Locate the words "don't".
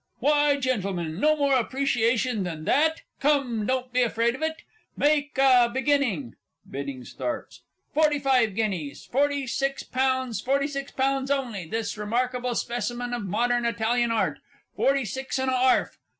3.67-3.93